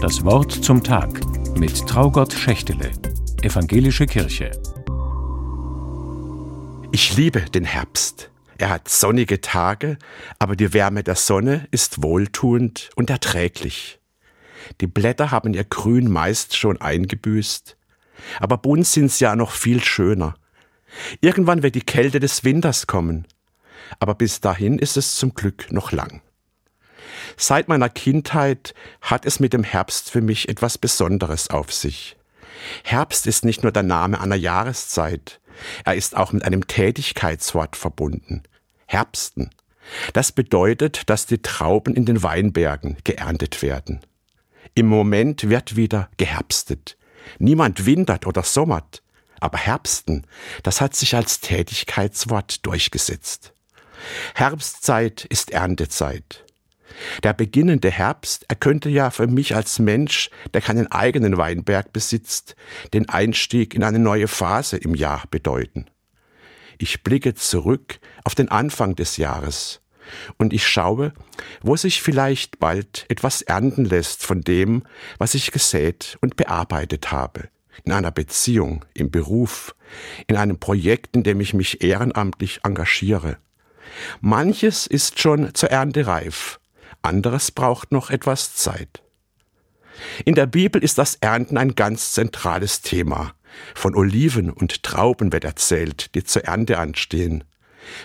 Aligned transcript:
Das 0.00 0.22
Wort 0.24 0.52
zum 0.52 0.84
Tag 0.84 1.20
mit 1.56 1.86
Traugott 1.86 2.34
Schächtele, 2.34 2.92
Evangelische 3.40 4.04
Kirche. 4.04 4.50
Ich 6.92 7.16
liebe 7.16 7.40
den 7.40 7.64
Herbst. 7.64 8.30
Er 8.58 8.68
hat 8.68 8.90
sonnige 8.90 9.40
Tage, 9.40 9.96
aber 10.38 10.54
die 10.54 10.74
Wärme 10.74 11.02
der 11.02 11.14
Sonne 11.14 11.66
ist 11.70 12.02
wohltuend 12.02 12.90
und 12.94 13.08
erträglich. 13.08 13.98
Die 14.82 14.86
Blätter 14.86 15.30
haben 15.30 15.54
ihr 15.54 15.64
Grün 15.64 16.10
meist 16.10 16.54
schon 16.56 16.78
eingebüßt, 16.78 17.78
aber 18.38 18.58
bunt 18.58 18.86
sind 18.86 19.10
sie 19.10 19.24
ja 19.24 19.34
noch 19.34 19.52
viel 19.52 19.82
schöner. 19.82 20.34
Irgendwann 21.22 21.62
wird 21.62 21.74
die 21.74 21.80
Kälte 21.80 22.20
des 22.20 22.44
Winters 22.44 22.86
kommen, 22.86 23.26
aber 23.98 24.14
bis 24.14 24.40
dahin 24.40 24.78
ist 24.78 24.98
es 24.98 25.16
zum 25.16 25.34
Glück 25.34 25.72
noch 25.72 25.90
lang. 25.90 26.20
Seit 27.36 27.68
meiner 27.68 27.88
Kindheit 27.88 28.74
hat 29.00 29.26
es 29.26 29.40
mit 29.40 29.52
dem 29.52 29.62
Herbst 29.62 30.10
für 30.10 30.22
mich 30.22 30.48
etwas 30.48 30.78
Besonderes 30.78 31.50
auf 31.50 31.72
sich. 31.72 32.16
Herbst 32.82 33.26
ist 33.26 33.44
nicht 33.44 33.62
nur 33.62 33.72
der 33.72 33.82
Name 33.82 34.20
einer 34.20 34.36
Jahreszeit, 34.36 35.40
er 35.84 35.94
ist 35.94 36.16
auch 36.16 36.32
mit 36.32 36.44
einem 36.44 36.66
Tätigkeitswort 36.66 37.76
verbunden. 37.76 38.42
Herbsten. 38.86 39.50
Das 40.12 40.32
bedeutet, 40.32 41.08
dass 41.08 41.26
die 41.26 41.42
Trauben 41.42 41.94
in 41.94 42.06
den 42.06 42.22
Weinbergen 42.22 42.96
geerntet 43.04 43.62
werden. 43.62 44.00
Im 44.74 44.86
Moment 44.86 45.48
wird 45.48 45.76
wieder 45.76 46.08
geherbstet. 46.16 46.96
Niemand 47.38 47.86
wintert 47.86 48.26
oder 48.26 48.42
sommert, 48.42 49.02
aber 49.40 49.58
Herbsten, 49.58 50.26
das 50.62 50.80
hat 50.80 50.94
sich 50.94 51.14
als 51.14 51.40
Tätigkeitswort 51.40 52.64
durchgesetzt. 52.66 53.52
Herbstzeit 54.34 55.24
ist 55.24 55.50
Erntezeit. 55.50 56.45
Der 57.22 57.32
beginnende 57.32 57.90
Herbst, 57.90 58.44
er 58.48 58.56
könnte 58.56 58.88
ja 58.88 59.10
für 59.10 59.26
mich 59.26 59.54
als 59.54 59.78
Mensch, 59.78 60.30
der 60.54 60.60
keinen 60.60 60.90
eigenen 60.90 61.36
Weinberg 61.36 61.92
besitzt, 61.92 62.56
den 62.94 63.08
Einstieg 63.08 63.74
in 63.74 63.82
eine 63.82 63.98
neue 63.98 64.28
Phase 64.28 64.76
im 64.76 64.94
Jahr 64.94 65.24
bedeuten. 65.30 65.86
Ich 66.78 67.02
blicke 67.02 67.34
zurück 67.34 67.98
auf 68.24 68.34
den 68.34 68.50
Anfang 68.50 68.94
des 68.96 69.16
Jahres 69.16 69.80
und 70.36 70.52
ich 70.52 70.66
schaue, 70.66 71.12
wo 71.62 71.76
sich 71.76 72.02
vielleicht 72.02 72.58
bald 72.58 73.06
etwas 73.08 73.42
ernten 73.42 73.84
lässt 73.84 74.24
von 74.24 74.42
dem, 74.42 74.84
was 75.18 75.34
ich 75.34 75.52
gesät 75.52 76.18
und 76.20 76.36
bearbeitet 76.36 77.10
habe. 77.12 77.48
In 77.84 77.92
einer 77.92 78.10
Beziehung, 78.10 78.84
im 78.94 79.10
Beruf, 79.10 79.74
in 80.26 80.36
einem 80.36 80.58
Projekt, 80.58 81.14
in 81.16 81.22
dem 81.22 81.40
ich 81.40 81.54
mich 81.54 81.82
ehrenamtlich 81.82 82.60
engagiere. 82.62 83.38
Manches 84.20 84.86
ist 84.86 85.20
schon 85.20 85.54
zur 85.54 85.70
Ernte 85.70 86.06
reif, 86.06 86.58
anderes 87.06 87.50
braucht 87.50 87.92
noch 87.92 88.10
etwas 88.10 88.54
Zeit. 88.56 89.02
In 90.24 90.34
der 90.34 90.46
Bibel 90.46 90.82
ist 90.82 90.98
das 90.98 91.14
Ernten 91.16 91.56
ein 91.56 91.74
ganz 91.74 92.12
zentrales 92.12 92.82
Thema. 92.82 93.32
Von 93.74 93.94
Oliven 93.94 94.50
und 94.50 94.82
Trauben 94.82 95.32
wird 95.32 95.44
erzählt, 95.44 96.14
die 96.14 96.24
zur 96.24 96.44
Ernte 96.44 96.78
anstehen. 96.78 97.44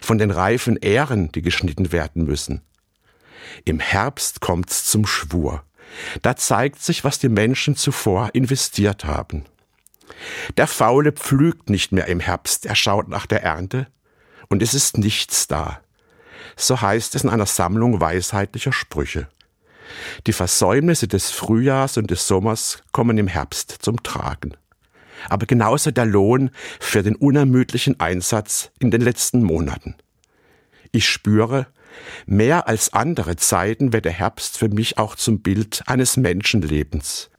Von 0.01 0.17
den 0.17 0.31
reifen 0.31 0.77
Ähren, 0.77 1.31
die 1.31 1.41
geschnitten 1.41 1.91
werden 1.91 2.23
müssen. 2.23 2.61
Im 3.65 3.79
Herbst 3.79 4.39
kommt's 4.39 4.85
zum 4.85 5.05
Schwur. 5.05 5.63
Da 6.21 6.37
zeigt 6.37 6.81
sich, 6.81 7.03
was 7.03 7.19
die 7.19 7.27
Menschen 7.27 7.75
zuvor 7.75 8.29
investiert 8.33 9.03
haben. 9.03 9.43
Der 10.55 10.67
Faule 10.67 11.11
pflügt 11.11 11.69
nicht 11.69 11.91
mehr 11.91 12.05
im 12.05 12.19
Herbst, 12.19 12.65
er 12.65 12.75
schaut 12.75 13.09
nach 13.09 13.25
der 13.25 13.43
Ernte, 13.43 13.87
und 14.47 14.61
es 14.61 14.73
ist 14.73 14.97
nichts 14.97 15.47
da 15.47 15.81
so 16.55 16.81
heißt 16.81 17.15
es 17.15 17.23
in 17.23 17.29
einer 17.29 17.45
Sammlung 17.45 18.01
weisheitlicher 18.01 18.73
Sprüche. 18.73 19.27
Die 20.27 20.33
Versäumnisse 20.33 21.07
des 21.07 21.31
Frühjahrs 21.31 21.97
und 21.97 22.11
des 22.11 22.27
Sommers 22.27 22.81
kommen 22.91 23.17
im 23.17 23.27
Herbst 23.27 23.77
zum 23.81 24.01
Tragen. 24.03 24.53
Aber 25.29 25.45
genauso 25.45 25.91
der 25.91 26.05
Lohn 26.05 26.49
für 26.79 27.03
den 27.03 27.15
unermüdlichen 27.15 27.99
Einsatz 27.99 28.71
in 28.79 28.91
den 28.91 29.01
letzten 29.01 29.43
Monaten. 29.43 29.95
Ich 30.91 31.07
spüre, 31.07 31.67
mehr 32.25 32.67
als 32.67 32.93
andere 32.93 33.35
Zeiten 33.35 33.93
wird 33.93 34.05
der 34.05 34.11
Herbst 34.11 34.57
für 34.57 34.69
mich 34.69 34.97
auch 34.97 35.15
zum 35.15 35.41
Bild 35.41 35.83
eines 35.87 36.17
Menschenlebens. 36.17 37.29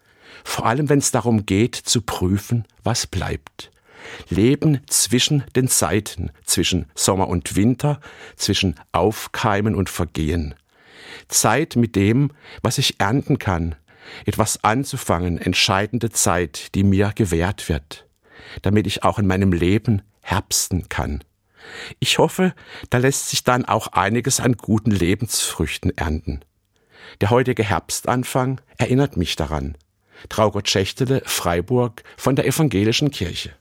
Vor 0.44 0.66
allem 0.66 0.88
wenn 0.88 0.98
es 0.98 1.10
darum 1.10 1.46
geht, 1.46 1.76
zu 1.76 2.02
prüfen, 2.02 2.66
was 2.82 3.06
bleibt. 3.06 3.70
Leben 4.28 4.80
zwischen 4.86 5.44
den 5.54 5.68
Zeiten, 5.68 6.30
zwischen 6.44 6.86
Sommer 6.94 7.28
und 7.28 7.56
Winter, 7.56 8.00
zwischen 8.36 8.76
Aufkeimen 8.92 9.74
und 9.74 9.90
Vergehen. 9.90 10.54
Zeit 11.28 11.76
mit 11.76 11.96
dem, 11.96 12.30
was 12.62 12.78
ich 12.78 13.00
ernten 13.00 13.38
kann, 13.38 13.74
etwas 14.26 14.62
anzufangen, 14.64 15.38
entscheidende 15.38 16.10
Zeit, 16.10 16.74
die 16.74 16.84
mir 16.84 17.12
gewährt 17.14 17.68
wird, 17.68 18.06
damit 18.62 18.86
ich 18.86 19.04
auch 19.04 19.18
in 19.18 19.26
meinem 19.26 19.52
Leben 19.52 20.02
herbsten 20.20 20.88
kann. 20.88 21.22
Ich 22.00 22.18
hoffe, 22.18 22.54
da 22.90 22.98
lässt 22.98 23.30
sich 23.30 23.44
dann 23.44 23.64
auch 23.64 23.88
einiges 23.88 24.40
an 24.40 24.56
guten 24.56 24.90
Lebensfrüchten 24.90 25.96
ernten. 25.96 26.40
Der 27.20 27.30
heutige 27.30 27.62
Herbstanfang 27.62 28.60
erinnert 28.78 29.16
mich 29.16 29.36
daran. 29.36 29.76
Traugott 30.28 30.68
Schächtele, 30.68 31.22
Freiburg 31.24 32.02
von 32.16 32.36
der 32.36 32.46
Evangelischen 32.46 33.10
Kirche. 33.10 33.54